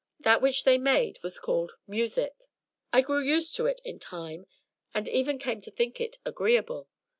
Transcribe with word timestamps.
That 0.19 0.41
which 0.41 0.63
they 0.63 0.79
made 0.79 1.19
was 1.21 1.37
called 1.37 1.73
''Music'' 1.87 2.47
I 2.91 3.01
grew 3.01 3.19
used 3.23 3.55
to 3.57 3.67
it 3.67 3.79
in 3.85 3.99
time, 3.99 4.47
and 4.95 5.07
even 5.07 5.37
came 5.37 5.61
to 5.61 5.69
think 5.69 6.01
it 6.01 6.17
agreeable. 6.25 6.89